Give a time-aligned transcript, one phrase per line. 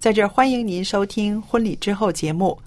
[0.00, 2.58] 在这儿欢迎您收听婚礼之后节目。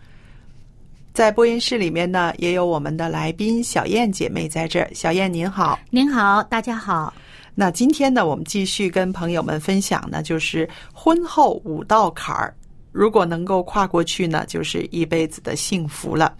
[1.16, 4.88] 在播音室里面呢，也有我们的来宾小燕姐妹在这儿。
[4.94, 7.12] 小燕您好，您好，大家好。
[7.56, 12.54] 那今天呢，我们继续跟朋友们分享呢，就是婚后五道坎儿，
[12.92, 16.36] 如果能够跨过去呢，就是一辈子的幸福了。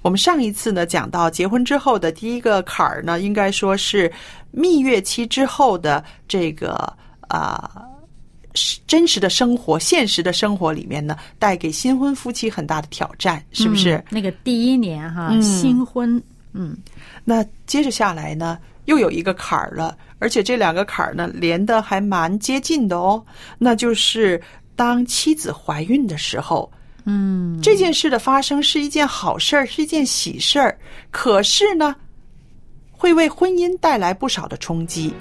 [0.00, 4.10] 我们上一次呢讲到结婚之后的第一个坎儿呢，应该说是
[4.50, 6.90] 蜜月期之后的这个
[7.28, 7.70] 啊。
[7.82, 7.97] 是
[8.86, 13.96] 真实的生活、现实的生活里面呢，带给新婚夫妻很大的挑战，是不是？
[13.96, 16.20] 嗯那个第一年哈，嗯新婚，
[16.52, 16.76] 嗯，
[17.24, 23.22] 那接着下来呢，又有一个坎儿了，而且这两个坎儿呢连的还蛮接近的哦。
[23.58, 24.40] 那就是
[24.74, 26.70] 当妻子怀孕的时候，
[27.04, 30.76] 嗯，这件事的发生是一件好事儿，是一件喜事儿，
[31.10, 31.94] 可是呢，
[32.90, 35.12] 会为婚姻带来不少的冲击。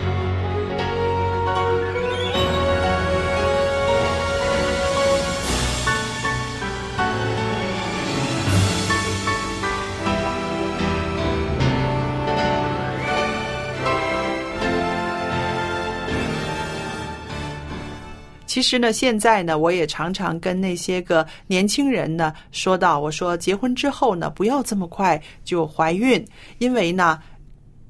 [18.58, 26.26] 其实呢，现在呢，我也常常跟那些个年轻人呢说到，我说结婚之后呢，不要这么快就怀孕，
[26.58, 27.20] 因为呢，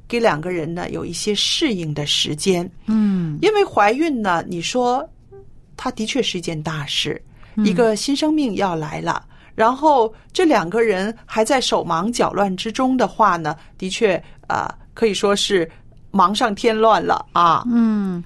[0.10, 2.70] 给两个人呢有一些适应的时间。
[2.88, 5.10] 嗯，因为怀孕呢，你说
[5.78, 7.22] 它的确是一件大事，
[7.64, 9.26] 一个新生命要来了。
[9.56, 15.72] 然后这两个人还在手忙脚乱之中的话呢，的确啊、可以说是
[16.12, 17.64] 忙上添乱了啊。
[17.72, 18.22] 嗯，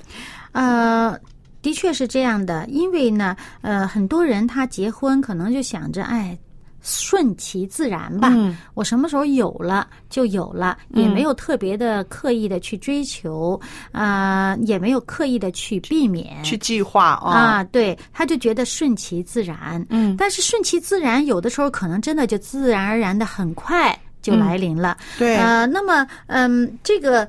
[0.54, 1.16] 呃，
[1.62, 6.38] 的确是这样的，因为呢，呃，很多人他结婚可能就想着，哎。
[6.84, 13.62] 顺其自然吧，嗯我什么时候有了就有了，也没有特别的刻意的去追求，
[13.92, 19.86] 啊、也没有刻意的去避免去计划啊，啊，对，他就觉得顺其自然。
[19.92, 24.98] 嗯但是顺其自然，有的时候可能真的就自然而然的很快就来临了。
[25.20, 27.28] 对呃，那么嗯，这个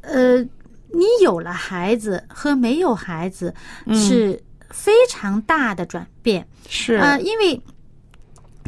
[0.00, 0.44] 呃，
[0.92, 3.54] 你有了孩子和没有孩子
[3.92, 6.46] 是非常大的转变。
[6.68, 7.60] 是呃，因为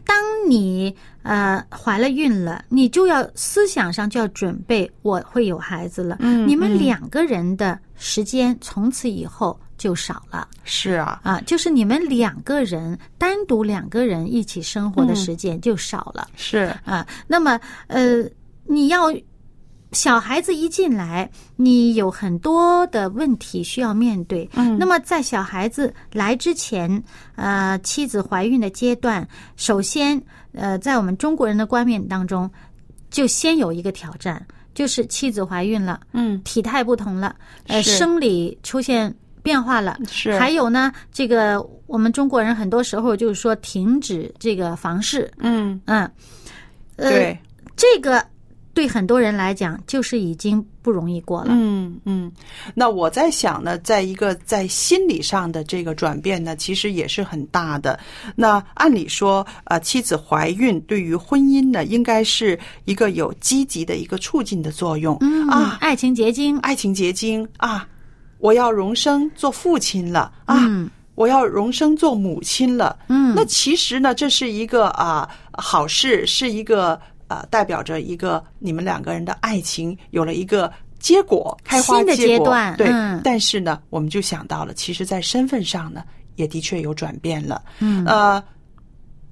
[0.05, 0.17] 当
[0.49, 6.17] 你呃怀了孕了，你就要思想上就要准备我会有孩子了。
[6.21, 10.47] 嗯你们嗯两个人的时间从此以后就少了。
[10.65, 17.07] 是啊，啊，就是你们两个人单独两个人一起生活的时间就少了、是啊。
[17.27, 18.23] 那么呃，
[18.65, 19.11] 你要
[19.95, 24.49] 小孩子一进来，你有很多的问题需要面对。
[24.55, 24.77] 嗯。
[24.77, 27.03] 那么在小孩子来之前，
[27.37, 29.27] 呃，妻子怀孕的阶段，
[29.57, 30.21] 首先
[30.53, 32.51] 呃，在我们中国人的观念当中，
[33.11, 36.43] 就先有一个挑战，就是妻子怀孕了，嗯。
[36.43, 37.35] 体态不同了，
[37.69, 39.99] 呃，生理出现变化了。
[40.11, 40.37] 是。
[40.39, 45.81] 还有呢，这个我们中国人很多时候就是说停止这个房事，嗯。
[45.87, 46.11] 嗯，
[46.97, 47.39] 呃，对，
[47.77, 48.25] 这个
[48.75, 51.51] 对很多人来讲就是已经不容易过了。
[51.51, 52.31] 嗯嗯，
[52.75, 57.99] 那我在想呢，在一个在心理上的这个转变呢，其实也是很大的。
[58.35, 65.17] 那按理说，呃，妻子怀孕对于婚姻呢，应该是一个有积极的一个促进的作用。
[65.21, 67.87] 嗯啊，爱情结晶，爱情结晶啊。
[68.39, 72.99] 我要荣升做父亲了啊，嗯我要荣升做母亲了。
[73.09, 77.01] 嗯那其实呢，这是一个啊、好事，是一个
[77.35, 80.71] 啊、代表着一个你们两个人的爱情有了一个
[81.01, 82.17] 结果，开花新的。
[82.17, 86.05] 阶段对，嗯但是呢，我们就想到了，其实，在身份上呢，
[86.37, 87.61] 也的确有转变了。
[87.81, 88.43] 嗯呃，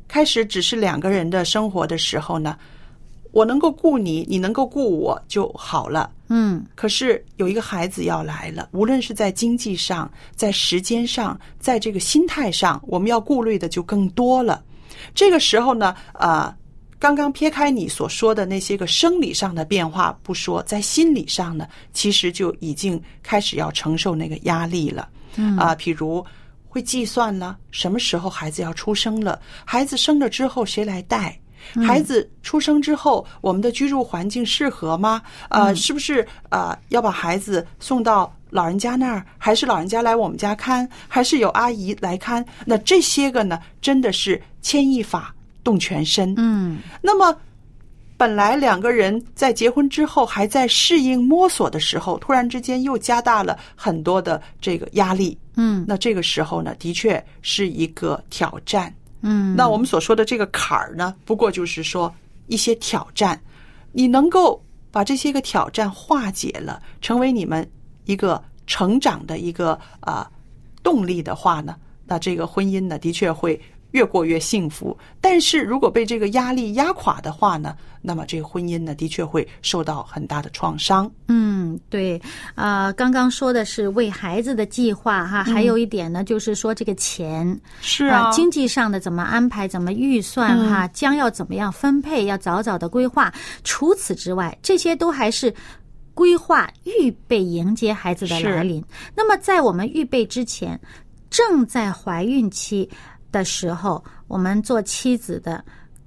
[0.09, 2.59] 开始只是两个人的生活的时候呢，
[3.31, 6.11] 我能够顾你，你能够顾我就好了。
[6.35, 14.63] 嗯可是有一个孩子要来了，无论是在经济上、在时间上、在这个心态上，我们要顾虑的就更多了。
[15.15, 16.55] 这个时候呢，呃，
[17.03, 25.09] 刚刚撇开你所说的那些个生理上的变化不说，在心理上呢，其实就已经开始要承受那个压力了。
[25.35, 26.25] 嗯啊、譬如
[26.69, 31.37] 会计算了，什么时候孩子要出生了，孩子生了之后谁来带？
[31.85, 35.21] 孩子出生之后，我们的居住环境适合吗？
[35.49, 42.47] 呃，是不是呃要把孩子送到老人家那儿，还是老人家来我们家看，还是有阿姨来看？
[42.65, 46.35] 那这些个呢，真的是牵一发动全身。
[46.37, 47.37] 嗯那么，
[48.17, 55.37] 本来两个人在结婚之后还在适应摸索的时候，突然之间又加大了很多的这个压力。
[55.57, 58.95] 嗯那这个时候呢，的确是一个挑战。
[59.21, 62.13] 嗯，那我们所说的这个坎儿呢，不过就是说
[62.47, 63.41] 一些挑战，
[63.93, 64.61] 你能够
[64.91, 67.69] 把这些个挑战化解了，成为你们
[68.05, 70.29] 一个成长的一个啊、
[70.83, 71.77] 动力的话呢，
[72.07, 73.61] 那这个婚姻呢，的确会
[73.93, 74.95] 越过越幸福。
[75.21, 81.11] 但是如果被这个压力压垮的话呢，那么这个婚姻呢，的确会受到很大的创伤。
[81.29, 82.21] 嗯，对，
[82.55, 93.33] 啊，刚刚说的是为孩子的计划哈，还有一点呢，就是说这个钱是啊，经济上的怎么安排，怎么预算哈，将要怎么样分配，要早早的规划。
[93.65, 95.55] 除此之外，这些都还是。
[96.15, 98.85] 规划预备迎接孩子的来临。
[99.17, 100.79] 那么，在我们预备之前，
[101.31, 102.87] 正在怀孕期
[103.33, 105.65] 的时候，我们做妻子的，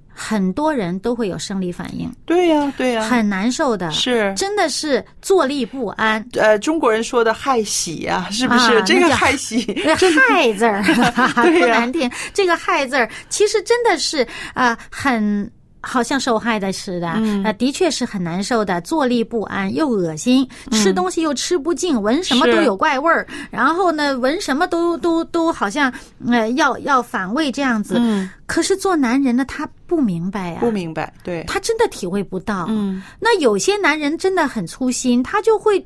[0.08, 6.26] 很多人都会有生理反应，对呀、对呀、很难受的，是真的是坐立不安。
[6.32, 8.76] 呃，中国人说的害喜呀、是不是？
[8.78, 9.62] 啊这个害喜，
[9.98, 10.82] 这害字儿
[11.34, 15.50] 不难听，这个害字儿其实真的是啊、很。
[15.86, 17.42] 好像受害的似的，嗯。
[17.44, 25.92] 呃，的确是很难受的，坐立不安，又恶心，吃东西又吃不进，闻什么都有怪味儿，然后呢，闻什么都都都好像
[26.26, 27.94] 呃要要反胃这样子。
[27.98, 32.66] 嗯，可是做男人呢，他不明白呀、不明白，对，他真的体会不到。
[32.68, 35.78] 嗯，那有些男人真的很粗心，他就会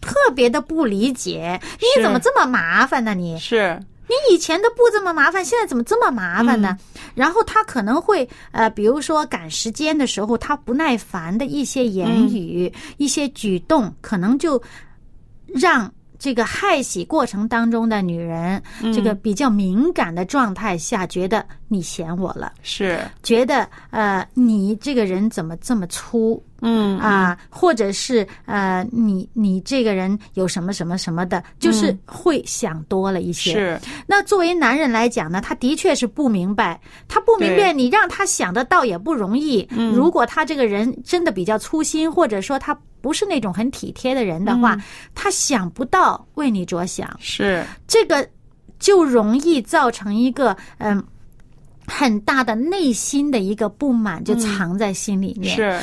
[0.00, 3.14] 特别的不理解，你怎么这么麻烦呢？
[3.14, 3.38] 你？
[3.38, 3.78] 是，
[4.10, 6.76] 你以前都不这么麻烦，现在怎么这么麻烦呢？
[7.14, 14.60] 然后他可能会呃，比如说赶时间的时候，他不耐烦的一些言语、一些举动，可能就
[15.46, 15.90] 让。
[16.20, 18.62] 这个害喜过程当中的女人，
[18.94, 33.52] 这个比较敏感的状态下，觉得你嫌我了，是，觉得呃你这个人怎么这么粗，嗯啊，或者是呃，你你这个人有什么什么什么的，就是会想多了一些。
[33.52, 36.78] 是，那作为男人来讲呢，他的确是不明白，
[37.08, 39.66] 他不明白，你让他想的倒也不容易。
[39.94, 44.76] 如果他这个人真的比较粗心，或者说他不是那种很体贴的人的话，
[45.14, 48.28] 他想不到为你着想，是，这个
[48.78, 51.02] 就容易造成一个嗯。
[51.92, 55.80] 很大的内心的一个不满就藏在心里面，是，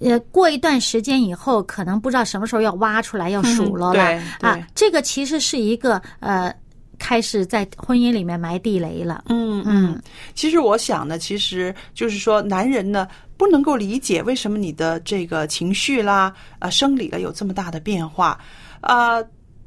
[0.00, 4.58] 呃，过一段时间以后，可能不知道什么时候要挖出来要数落了、对啊。
[4.74, 6.50] 这个其实是一个呃，
[6.98, 9.24] 开始在婚姻里面埋地雷了。
[9.28, 10.00] 嗯嗯。
[10.34, 13.06] 其实我想呢，其实就是说，男人呢
[13.40, 18.38] 不能够理解为什么你的这个情绪啦、啊生理了有这么大的变化，
[18.82, 19.16] 啊，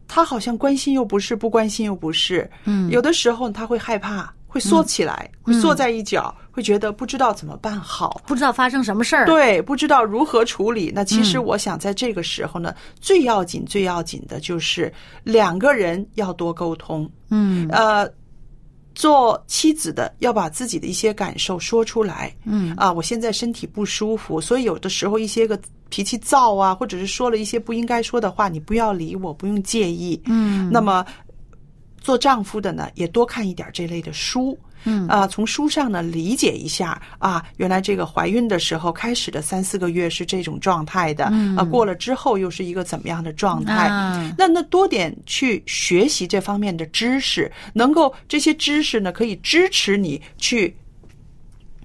[0.08, 2.48] 他好像关心又不是，不关心又不是。
[2.66, 8.22] 嗯有的时候他会害怕，会缩起来，会缩在一角，会觉得不知道怎么办好。
[8.28, 9.26] 不知道发生什么事儿。
[9.26, 10.92] 对，不知道如何处理。
[10.94, 17.10] 那其实我想，在这个时候呢，最要紧、最要紧的就是两个人要多沟通。
[17.32, 18.08] 嗯呃，
[18.96, 22.36] 做妻子的要把自己的一些感受说出来。
[22.46, 25.60] 嗯啊，我现在身体不舒服，所以有的时候一些个
[25.90, 30.22] 脾气躁啊，或者是说了一些不应该说的话，你不要理我，不用介意。
[30.26, 31.06] 嗯那么，
[32.02, 34.58] 做丈夫的呢，也多看一点这类的书。
[34.86, 43.88] 嗯啊，从书上呢理解一下啊，原来这个怀孕的时候开始的三四个月是这种状态的，嗯啊，过了之后又是一个怎么样的状态？
[43.88, 50.76] 啊那那多点去学习这方面的知识，能够这些知识呢可以支持你去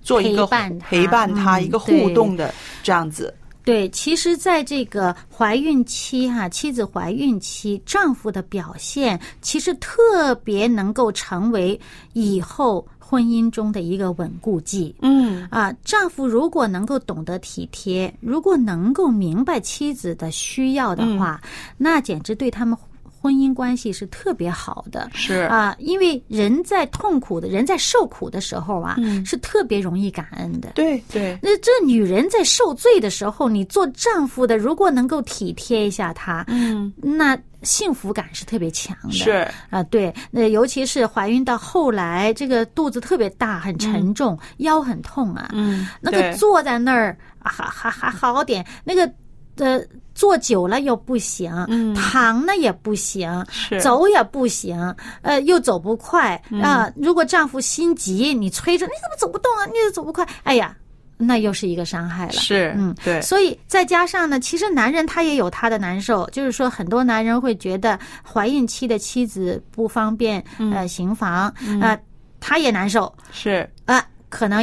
[0.02, 2.52] 做一个陪伴他陪伴他嗯一个互动的
[2.82, 3.34] 这样子。
[3.68, 11.78] 对，其实，在这个怀孕期哈，妻子怀孕期，丈夫的表现其实特别能够成为
[12.14, 14.94] 以后婚姻中的一个稳固剂。
[15.02, 21.38] 嗯啊，丈夫如果能够懂得体贴，如果能够明白妻子的需要的话，
[21.76, 22.74] 那简直对他们
[23.20, 25.10] 婚姻关系是特别好的。
[25.12, 30.70] 是啊，因为人在痛苦的人在受苦的时候啊，嗯是特别容易感恩的。
[30.74, 39.10] 对对那这女人在受罪的时候，你做丈夫的如果能够体贴一下她，嗯那幸福感是特别强的。
[39.10, 45.50] 是啊，对，那尤其是怀孕到后来，这个肚子特别大，很沉重，腰很痛啊。
[45.52, 49.10] 嗯那个坐在那儿啊还还还好点，那个
[49.56, 49.80] 呃
[50.18, 53.46] 坐久了又不行，嗯躺呢也不行，
[53.80, 54.76] 走也不行，
[55.22, 56.92] 呃又走不快嗯啊。
[56.96, 59.64] 如果丈夫心急，你催着你怎么走不动啊？
[59.66, 60.26] 你怎么走不快？
[60.42, 60.76] 哎呀，
[61.16, 62.32] 那又是一个伤害了。
[62.32, 67.96] 是嗯对所以再加上呢，其实男人他也有他的难受，就是说很多男人会觉得
[68.28, 71.96] 怀孕期的妻子不方便呃行房，呃
[72.40, 74.62] 他也难受是啊、可能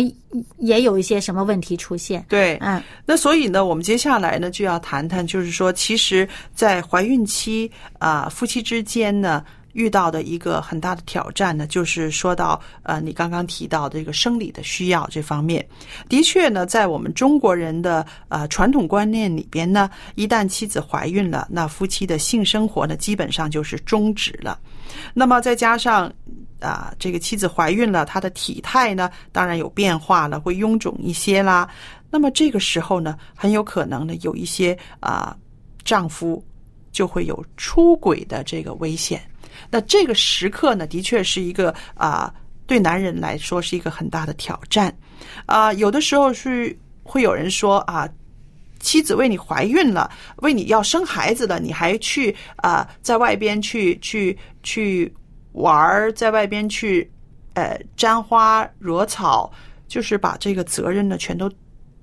[0.58, 2.26] 也有一些什么问题出现。
[2.28, 2.58] 对。
[2.62, 9.44] 嗯，那所以呢，我们接下来呢就要谈谈，就是说，其实，在怀孕期啊、夫妻之间呢。
[9.76, 15.68] 遇到的一个很大的挑战呢，就是说到呃，你刚刚提到的这个生理的需要这方面，
[16.08, 24.58] 的确呢，在我们中国人的呃传统观念里边呢，一旦妻子怀孕了，那夫妻的性生活呢，基本上就是终止了。
[25.14, 26.10] 那么再加上
[26.60, 31.70] 啊，这个妻子怀孕了，她的体态呢，当然有变化了，会臃肿一些啦。
[32.10, 35.36] 那么这个时候呢，很有可能呢，有一些啊，
[35.84, 36.44] 丈夫
[36.92, 39.22] 就会有出轨的这个危险。
[39.70, 42.34] 那这个时刻呢，的确是一个啊，
[42.66, 44.96] 对男人来说是一个很大的挑战。
[45.46, 48.08] 啊，有的时候是会有人说啊，
[48.80, 55.14] 妻子为你怀孕了，为你要生孩子了，你还去啊，在外边去去去
[55.56, 57.12] 玩儿，在外边去
[57.54, 59.52] 呃沾花惹草，
[59.88, 61.52] 就是把这个责任呢全都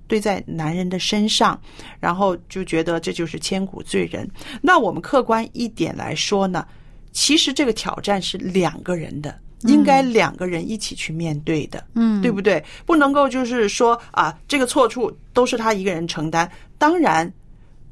[0.07, 1.59] 堆在男人的身上，
[1.99, 4.29] 然后就觉得这就是千古罪人。
[4.61, 6.67] 那我们客观一点来说呢，
[7.13, 9.35] 其实这个挑战是两个人的。
[9.65, 12.61] 应该两个人一起去面对的，嗯对不对？
[12.85, 16.51] 不能够就是说啊，这个错处都是他一个人承担。
[16.79, 17.33] 当然，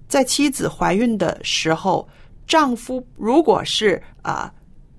[0.08, 2.08] 在妻子怀孕的时候，
[2.44, 4.52] 丈夫如果是啊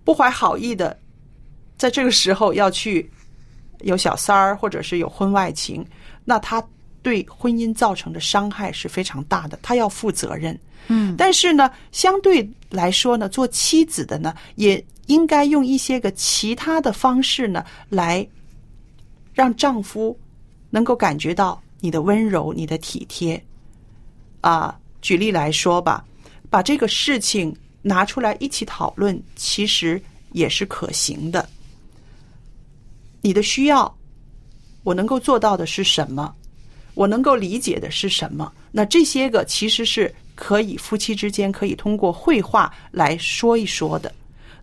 [0.03, 0.97] 不怀好意的，
[1.77, 3.09] 在这个时候要去
[3.81, 5.85] 有小三儿或者是有婚外情，
[6.25, 6.63] 那他
[7.01, 10.57] 对婚姻造成的伤害是非常大的，他要负责任。
[10.87, 18.27] 嗯，但是呢，相对来说呢，做妻子的呢，也应该用一些个其他的方式呢，来
[19.33, 20.17] 让丈夫
[20.69, 23.41] 能够感觉到你的温柔、你的体贴。
[24.41, 26.03] 啊，举例来说吧，
[26.49, 31.47] 把这个事情拿出来一起讨论，其实也是可行的。
[33.21, 33.93] 你的需要，
[34.83, 36.33] 我能够做到的是什么？
[36.93, 38.51] 我能够理解的是什么？
[38.71, 44.13] 那这些个其实是可以夫妻之间可以通过绘画来说一说的。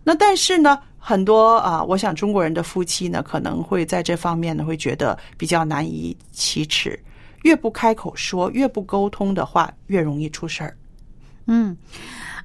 [0.03, 6.99] 那但是呢，很多啊，我想中国人的夫妻呢，可能会在这方面呢，会觉得比较难以启齿。
[7.43, 10.77] 越不开口说，越不沟通的话，越容易出事儿。
[11.47, 11.75] 嗯，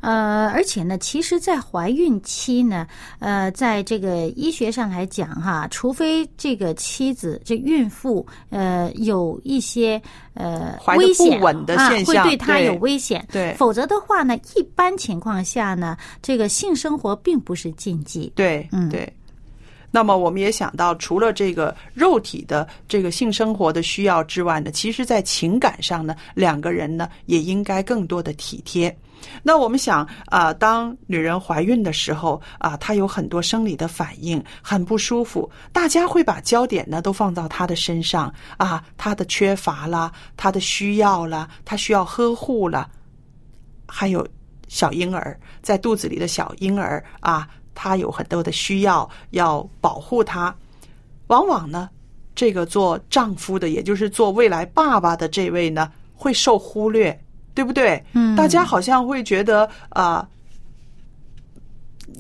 [0.05, 2.87] 呃，而且呢，其实，在怀孕期呢，
[3.21, 10.01] 呃，在这个医学上来讲，哈，除非这个妻子这孕妇呃有一些
[10.35, 18.31] 呃怀危险不稳的啊，现象会对她有危险，对否则的话呢，一般情况下呢，这个性生活并不是禁忌。
[18.37, 19.11] 对，嗯对。
[19.95, 28.93] 那么我们也想到，除了这个肉体的这个性生活的需要之外呢，其实在情感上呢，两个人呢也应该更多的体贴。
[29.41, 42.91] 那我们想啊、当女人怀孕的时候啊，她有很多生理的反应，很不舒服，大家会把焦点呢都放到她的身上啊，她的缺乏啦，她的需要啦，她需要呵护啦，
[43.87, 44.27] 还有
[44.67, 50.55] 小婴儿在肚子里的小婴儿啊，他有很多的需要，要保护他。
[51.29, 51.89] 往往呢，
[52.35, 57.19] 这个做丈夫的，也就是做未来爸爸的这位呢，会受忽略，
[57.55, 58.05] 对不对？
[58.13, 60.29] 嗯大家好像会觉得啊。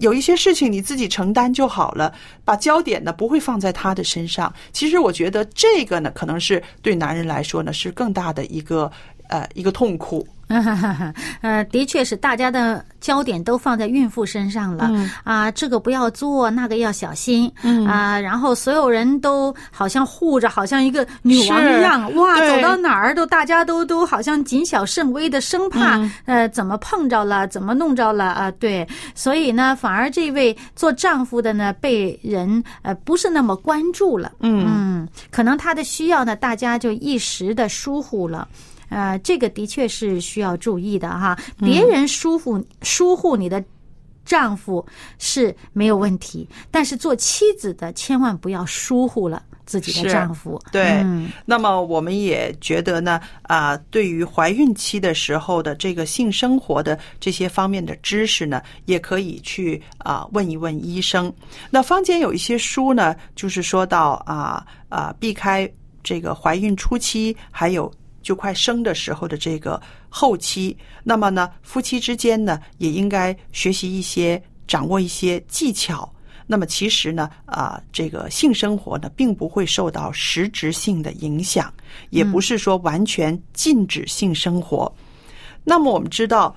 [0.00, 2.12] 有一些事情你自己承担就好了，
[2.44, 4.52] 把焦点呢不会放在他的身上。
[4.72, 8.90] 其实我觉得这个呢，可能是对男人来说呢是更大的一个
[9.28, 10.26] 呃一个痛苦
[11.42, 14.90] 呃，的确是大家的焦点都放在孕妇身上了、
[15.24, 17.86] 啊，这个不要做，那个要小心，嗯。
[17.86, 26.12] 啊，然后所有人都好像护着，好像一个女王一样，哇，走到哪儿都大家都都好像谨小慎微的，生怕、嗯。
[26.26, 34.64] 呃怎么碰着了，怎么弄着了啊，对，所以呢，反而这位做丈夫的呢，被人呃不是那么关注了，嗯。
[34.66, 38.46] 嗯，可能他的需要呢，大家就一时的疏忽了。
[38.94, 41.36] 呃，这个的确是需要注意的哈。
[41.58, 43.62] 别人疏忽疏忽你的
[44.24, 44.84] 丈夫
[45.18, 50.58] 是没有问题，但是做妻子的千万不要疏忽了自己的丈夫。
[50.72, 61.30] 对，嗯那么我们也觉得呢，啊、对于怀孕期的时候的这个性生活的这些方面的知识呢，也可以去啊、问一问医生。
[61.70, 65.70] 那坊间有一些书呢，就是说到啊啊、避开
[66.02, 67.92] 这个怀孕初期，还有
[68.24, 70.76] 就快生的时候的这个后期。
[71.04, 76.12] 那么呢，夫妻之间呢，也应该学习一些、掌握一些技巧。
[76.46, 81.72] 那么其实呢，啊、这个性生活呢，并不会受到实质性的影响，
[82.10, 84.92] 也不是说完全禁止性生活。
[85.62, 86.54] 那么我们知道，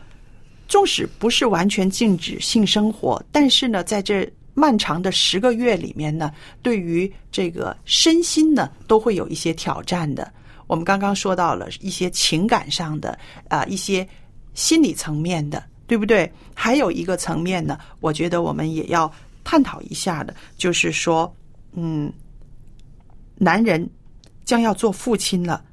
[0.68, 10.34] 纵使不是完全禁止性生活，但是呢，在这漫长的十个月里面呢，对于这个身心呢，都会有一些挑战的。
[10.68, 14.08] 我们刚刚说到了一些情感上的啊、一些
[14.54, 16.32] 心理层面的，对不对？
[16.54, 19.12] 还有一个层面呢，我觉得我们也要
[19.44, 21.34] 探讨一下的，就是说，
[21.74, 22.12] 嗯，
[23.36, 23.90] 男人
[24.44, 25.64] 将要做父亲了，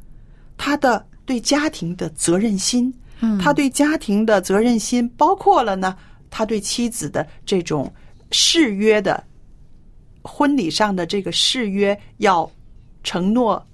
[0.57, 5.97] 他的对家庭的责任心，嗯他对家庭的责任心包括了呢，
[6.31, 7.93] 他对妻子的这种
[8.31, 9.25] 誓约的
[10.23, 12.49] 婚礼上的这个誓约要
[13.03, 13.65] 承诺。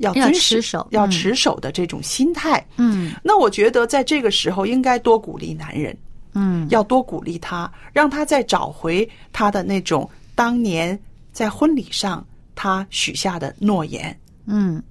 [0.00, 3.12] 要持守嗯要持守的这种心态，嗯。
[3.22, 5.96] 那我觉得在这个时候应该多鼓励男人，
[6.34, 6.66] 嗯。
[6.70, 10.98] 要多鼓励他，让他再找回他的那种当年
[11.32, 14.18] 在婚礼上他许下的诺言。
[14.46, 14.82] 嗯，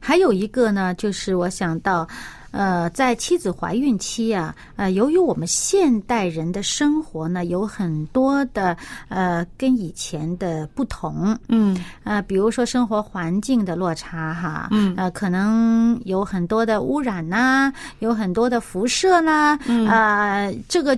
[0.00, 2.06] 还有一个呢，就是我想到，
[2.56, 8.74] 呃，在妻子怀孕期啊，呃，由于我们现代人的生活呢，有很多的
[9.08, 11.76] 呃跟以前的不同，嗯。
[12.04, 20.96] 呃，比如说生活环境的落差哈，嗯，呃，可能有很多的污染呐、有很多的辐射啦，嗯，呃，这个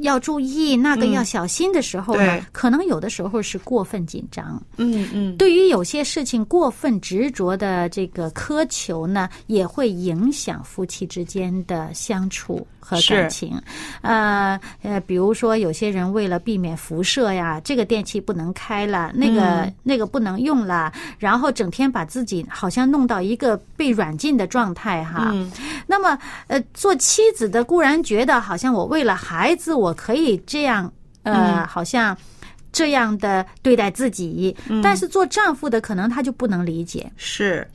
[0.00, 2.42] 要注意，那个要小心的时候呢，对。
[2.52, 13.60] 可能有的时候是过分紧张，嗯嗯，对于有些事情过分执着的这个苛求呢，也会影响夫妻之间的相处和感情。
[14.02, 19.74] 呃呃，比如说有些人为了避免辐射呀，这个电器不能开了，那个、嗯。
[19.82, 25.30] 那个不能用了，然后整天把自己好像弄到一个被软禁的状态哈。
[25.32, 25.50] 嗯。
[25.86, 32.16] 那么，呃，做妻子的固然觉得好像我为了孩子，我可以这样，呃，好像
[32.72, 37.66] 这样的对待自己，但是做丈夫的可能他就不能理解，是，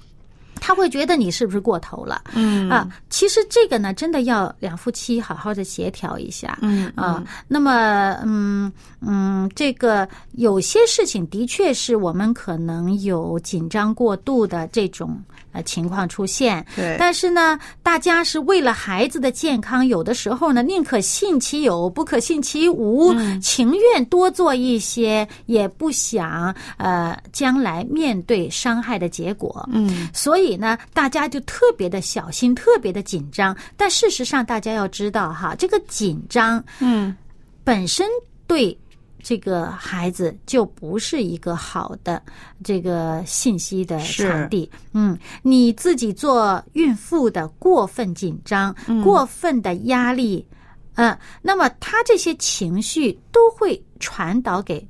[0.61, 2.23] 他会觉得你是不是过头了？
[2.33, 2.69] 嗯。
[2.69, 6.57] 啊，其实这个呢，真的要两夫妻好好的协调一下。
[6.61, 6.91] 嗯。
[6.95, 15.21] 啊，那么，嗯嗯，这个有些事情的确是我们可能有紧张过度的这种
[15.55, 29.67] 呃情况出现，对但是呢，大家是为了孩子的健康，有的时候呢，宁可信其有，不可信其无，情愿多做一些，也不想呃将来面对伤害的结果。
[29.71, 33.55] 嗯所以呢，大家就特别的小心，特别的紧张。
[33.77, 37.15] 但事实上，大家要知道哈，这个紧张嗯
[37.63, 38.07] 本身
[38.45, 38.77] 对
[39.27, 42.21] 这个孩子就不是一个好的
[42.63, 44.69] 这个信息的是传递。
[44.93, 48.71] 嗯，你自己做孕妇的过分紧张、
[49.03, 50.45] 过分的压力，
[50.93, 54.87] 呃，那么他这些情绪都会传导给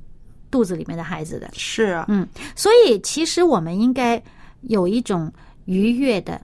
[0.50, 1.48] 肚子里面的孩子的。
[1.54, 4.22] 是啊，嗯，所以其实我们应该
[4.60, 5.32] 有一种
[5.64, 6.38] 愉悦的、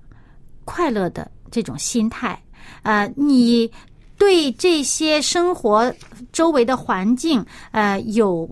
[0.64, 2.42] 快乐的这种心态。
[2.84, 3.70] 呃，你
[4.22, 5.92] 对这些生活
[6.32, 8.48] 周围的环境，呃，有。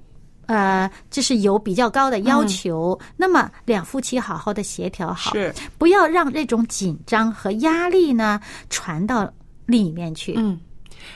[0.46, 9.32] 呃，就是有比较高的要求，那么两夫妻好好的协调好，是，不要让这种紧张和压力呢传到
[9.64, 10.34] 另一面去。
[10.36, 10.58] 嗯。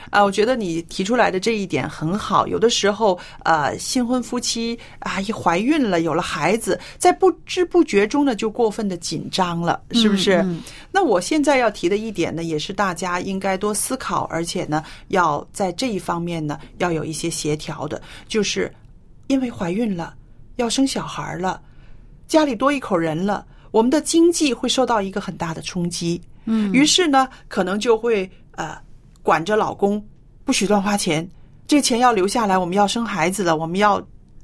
[0.09, 2.47] 啊，我觉得你提出来的这一点很好。
[2.47, 10.41] 有的时候，呃，新婚夫妻啊，一怀孕了，有了孩子，在不知不觉中呢，就过分的紧张了，是不是？
[10.43, 18.73] 嗯那我现在要提的一点呢，也是大家应该多思考，而且呢，要在这一方面呢，要有一些协调的，就是
[19.27, 20.13] 因为怀孕了，
[20.55, 21.61] 要生小孩了，
[22.27, 26.21] 家里多一口人了，我们的经济会受到一个很大的冲击。
[26.45, 28.77] 嗯于是呢，可能就会呃
[29.25, 30.01] 管着老公
[30.43, 31.27] 不许乱花钱，
[31.65, 33.99] 这钱要留下来，我们要生孩子了，我们要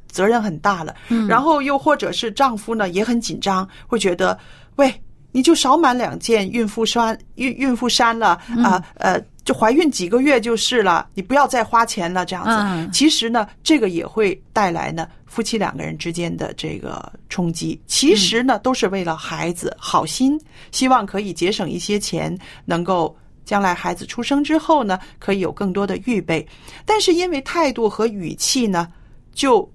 [0.10, 0.96] 责任很大了。
[1.10, 4.38] 嗯然后又或者是丈夫呢也很紧张，会觉得
[4.78, 4.92] 喂。
[5.34, 8.32] 你就少买两件孕妇衫、孕孕妇衫了
[8.66, 12.52] 啊、呃，就怀孕几个月就是了，你不要再花钱了，这样子。
[12.52, 17.82] 嗯其实呢，这个也会带来呢夫妻两个人之间的这个冲击。
[17.88, 20.38] 其实呢，都是为了孩子好心，
[20.74, 23.16] 希望可以节省一些钱，能够
[23.52, 26.48] 将来孩子出生之后呢，可以有更多的预备。
[26.86, 28.88] 但是因为态度和语气呢，
[29.34, 29.70] 就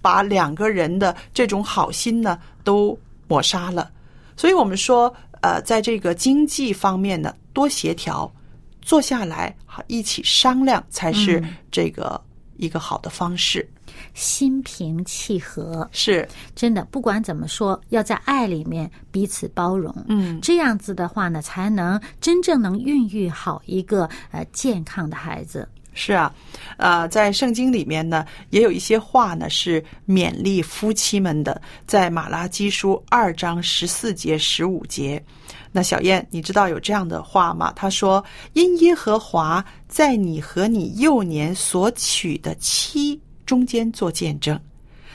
[0.00, 3.90] 把两个人的这种好心呢都抹杀了。
[4.36, 8.32] 所以我们说，呃，在这个经济方面呢，多协调，
[8.80, 12.22] 坐下来好一起商量，才是嗯这个
[12.58, 13.68] 一个好的方式。
[14.14, 19.94] 心平气和，是，真的，不管怎么说，要在爱里面彼此包容。
[20.08, 25.68] 嗯，这样子的话呢，才能真正能孕育好一个呃健康的孩子。
[25.96, 26.34] 是啊，
[26.76, 35.24] 呃，在圣经里面呢，也有一些话呢是勉励夫妻们的，在马拉基书二章十四节、十五节。
[35.70, 37.72] 那小燕，你知道有这样的话吗？
[37.76, 44.58] 他说：“因耶和华在你和你幼年所娶的妻中间做见证，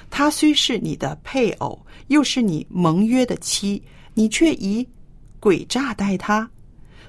[0.10, 3.82] 他虽是你的配偶，又是你盟约的妻，
[4.14, 4.88] 你却以
[5.42, 6.50] 诡诈待他。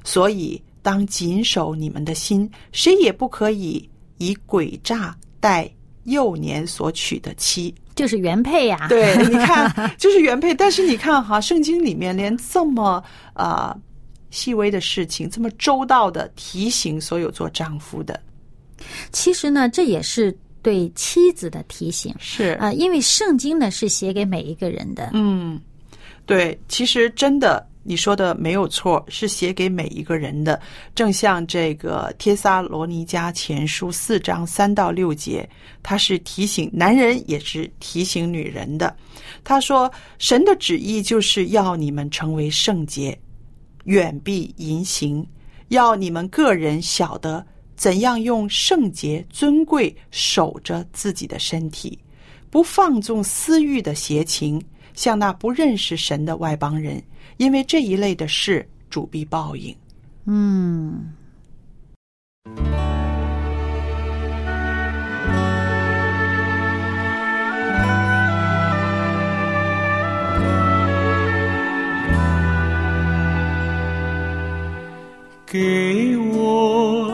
[0.02, 5.70] 所以当谨守你们的心，谁也不可以以诡诈待
[6.04, 7.74] 幼年所娶的妻。
[7.94, 10.54] 就是原配呀、对，你看， 就是原配。
[10.54, 13.02] 但是你看哈，圣经里面连这么
[13.34, 13.80] 啊、呃
[14.30, 18.18] 细微的事情，这么周到的提醒所有做丈夫的，
[19.12, 25.10] 其实呢，这也是对妻子的提醒是啊、因为圣经呢是写给每一个人的。
[25.14, 25.60] 嗯，
[26.26, 30.60] 对，其实真的你说的没有错，是写给每一个人的。
[30.94, 35.48] 正像这个《帖撒罗尼迦前书》四章三到六节，
[35.82, 38.94] 他是提醒男人，也是提醒女人的。
[39.42, 43.18] 他说：“神的旨意就是要你们成为圣洁，
[43.84, 45.26] 远避淫行，
[45.68, 47.44] 要你们个人晓得
[47.80, 51.98] 怎样用圣洁尊贵守着自己的身体。”
[52.50, 54.60] 不放纵私欲的邪情，
[54.92, 57.02] 像那不认识神的外邦人，
[57.38, 59.74] 因为这一类的事主必报应。
[60.26, 61.12] 嗯，
[75.46, 77.09] 给我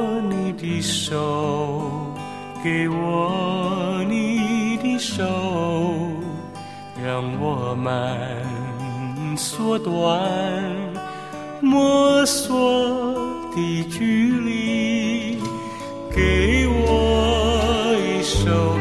[0.77, 2.07] 一手，
[2.63, 5.25] 给我你的手，
[7.03, 10.23] 让我们缩短
[11.63, 13.15] 摸索
[13.55, 15.39] 的距离。
[16.15, 18.76] 给我一首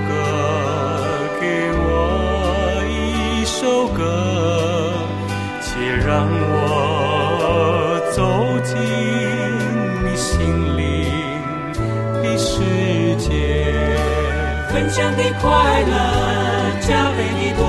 [14.95, 15.93] 分享的快乐
[16.79, 17.61] 加倍的多，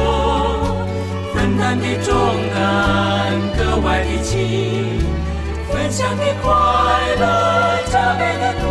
[1.34, 2.14] 分担的重
[2.54, 5.00] 担格外的轻。
[5.68, 6.46] 分享的快
[7.18, 8.64] 乐加倍的多，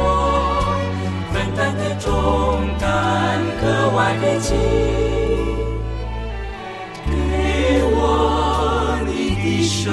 [1.33, 2.09] 分担的重
[2.79, 4.55] 担格外的轻。
[7.11, 9.91] 给我你的手，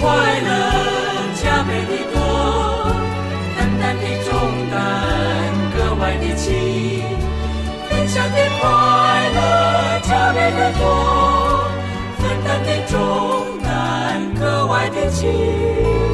[0.00, 0.04] 快
[0.40, 0.48] 乐
[1.34, 2.16] 加倍的多，
[3.56, 4.28] 分担的重
[4.70, 4.74] 担
[5.76, 6.44] 格外的轻。
[7.88, 8.62] 分享的快
[9.34, 9.38] 乐
[10.02, 10.84] 加倍的多，
[12.18, 16.05] 分担的重担格外的轻。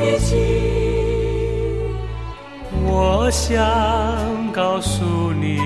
[0.00, 0.38] 的轻。
[2.82, 3.56] 我想
[4.52, 5.58] 告诉你，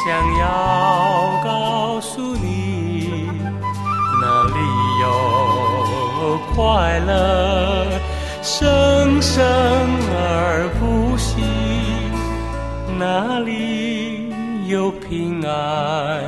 [0.00, 3.28] 想要告诉你，
[4.20, 4.58] 哪里
[5.02, 5.04] 有
[6.54, 8.00] 快乐，
[8.42, 9.42] 生生
[10.12, 11.42] 而不息；
[12.98, 14.32] 哪里
[14.66, 16.22] 有平安，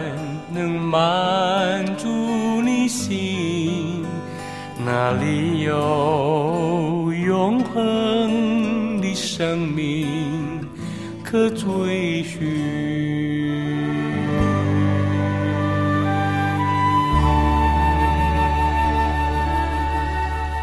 [0.50, 2.08] 能满足
[2.62, 4.04] 你心；
[4.84, 5.74] 哪里有
[7.76, 10.66] 恒的生命
[11.22, 12.40] 可追寻。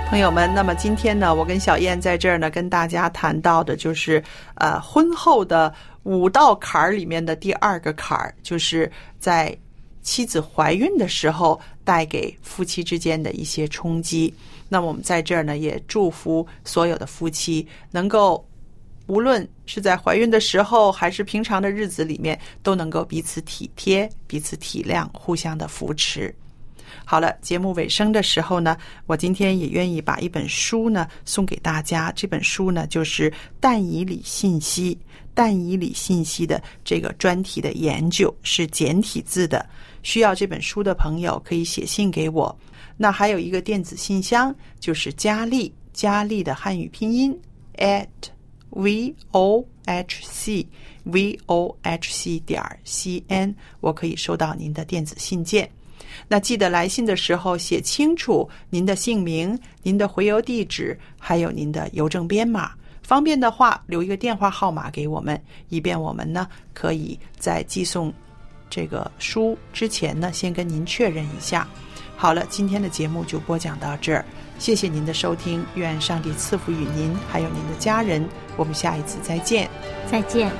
[0.09, 4.23] 朋友们，那么今天呢，我跟小燕在这儿呢，跟大家谈到的就是，
[4.55, 5.71] 呃，婚后的
[6.01, 9.55] 五道坎儿里面的第二个坎儿，就是在
[10.01, 14.33] 妻子怀孕的时候带给夫妻之间的一些冲击。
[14.73, 18.43] 那么我们在这儿呢，也祝福所有的夫妻能够，
[19.05, 26.33] 无论是在怀孕的时候，还是平常的日子里面，都能够彼此体贴、彼此体谅、互相的扶持。
[27.05, 32.11] 好了，节目尾声的时候呢，我今天也愿意把一本书呢送给大家。
[32.15, 34.95] 这本书呢就是《但以理信息》，
[35.35, 39.63] 但以理信息的这个专题的研究是简体字的。
[40.01, 42.57] 需要这本书的朋友可以写信给我。
[43.03, 47.37] 那还有一个电子信箱，就是佳丽，佳丽的汉语拼音
[47.75, 48.07] at
[48.69, 50.65] v o h c
[51.03, 55.69] v o h c 点 c n，我可以收到您的电子信件。
[56.29, 62.71] 那记得来信的时候写清楚您的姓名、您的回邮地址，还有您的邮政编码。
[63.01, 65.37] 方便的话，留一个电话号码给我们，
[65.67, 68.13] 以便我们呢可以在寄送
[68.69, 71.67] 这个书之前呢，先跟您确认一下。
[72.15, 74.23] 好了，今天的节目就播讲到这儿，
[74.57, 78.27] 谢谢您的收听，愿上帝赐福与您，还有您的家人。
[78.55, 79.69] 我们下一次再见。
[80.09, 80.49] 再见。《